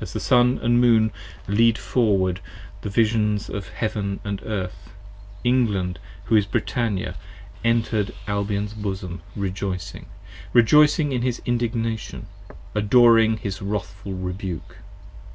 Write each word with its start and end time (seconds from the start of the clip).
As 0.00 0.14
the 0.14 0.20
Sun 0.20 0.58
& 0.80 0.80
Moon 0.80 1.12
lead 1.48 1.76
forward 1.76 2.40
the 2.80 2.88
Visions 2.88 3.50
of 3.50 3.68
Heaven 3.68 4.20
& 4.42 4.42
Earth 4.42 4.94
England, 5.44 5.98
who 6.24 6.34
is 6.34 6.46
Brittannia, 6.46 7.14
enter'd 7.62 8.14
Albion's 8.26 8.72
bosom 8.72 9.20
rejoicing, 9.36 10.06
Rejoicing 10.54 11.12
in 11.12 11.20
his 11.20 11.42
indignation, 11.44 12.26
adoring 12.74 13.36
his 13.36 13.60
wrathful 13.60 14.14
rebuke. 14.14 14.76